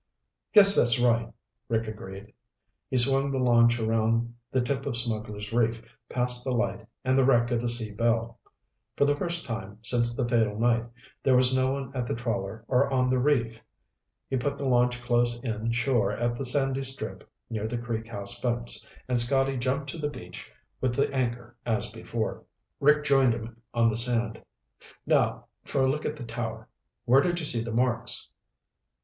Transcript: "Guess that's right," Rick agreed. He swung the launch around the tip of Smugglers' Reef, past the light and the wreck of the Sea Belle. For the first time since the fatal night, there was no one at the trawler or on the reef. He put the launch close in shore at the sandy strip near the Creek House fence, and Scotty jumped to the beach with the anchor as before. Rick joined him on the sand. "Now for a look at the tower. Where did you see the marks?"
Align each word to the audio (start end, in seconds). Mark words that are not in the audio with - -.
"Guess 0.53 0.75
that's 0.75 0.97
right," 0.99 1.31
Rick 1.69 1.87
agreed. 1.87 2.33
He 2.89 2.97
swung 2.97 3.29
the 3.29 3.37
launch 3.37 3.79
around 3.79 4.33
the 4.51 4.59
tip 4.59 4.87
of 4.87 4.97
Smugglers' 4.97 5.53
Reef, 5.53 5.79
past 6.09 6.43
the 6.43 6.49
light 6.53 6.87
and 7.05 7.15
the 7.15 7.23
wreck 7.23 7.51
of 7.51 7.61
the 7.61 7.69
Sea 7.69 7.91
Belle. 7.91 8.39
For 8.97 9.05
the 9.05 9.15
first 9.15 9.45
time 9.45 9.77
since 9.83 10.15
the 10.15 10.27
fatal 10.27 10.59
night, 10.59 10.85
there 11.21 11.35
was 11.35 11.55
no 11.55 11.73
one 11.73 11.95
at 11.95 12.07
the 12.07 12.15
trawler 12.15 12.65
or 12.67 12.91
on 12.91 13.11
the 13.11 13.19
reef. 13.19 13.63
He 14.27 14.37
put 14.37 14.57
the 14.57 14.67
launch 14.67 15.03
close 15.03 15.35
in 15.43 15.71
shore 15.71 16.11
at 16.13 16.35
the 16.35 16.45
sandy 16.45 16.81
strip 16.81 17.29
near 17.51 17.67
the 17.67 17.77
Creek 17.77 18.07
House 18.07 18.39
fence, 18.39 18.83
and 19.07 19.21
Scotty 19.21 19.55
jumped 19.55 19.87
to 19.91 19.99
the 19.99 20.09
beach 20.09 20.51
with 20.81 20.95
the 20.95 21.13
anchor 21.13 21.55
as 21.63 21.91
before. 21.91 22.43
Rick 22.79 23.03
joined 23.03 23.35
him 23.35 23.61
on 23.71 23.87
the 23.87 23.95
sand. 23.95 24.41
"Now 25.05 25.45
for 25.63 25.83
a 25.83 25.87
look 25.87 26.05
at 26.07 26.15
the 26.15 26.23
tower. 26.25 26.67
Where 27.05 27.21
did 27.21 27.37
you 27.37 27.45
see 27.45 27.61
the 27.61 27.69
marks?" 27.71 28.27